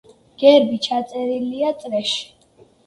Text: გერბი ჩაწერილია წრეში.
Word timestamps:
გერბი 0.43 0.79
ჩაწერილია 0.87 1.71
წრეში. 1.85 2.23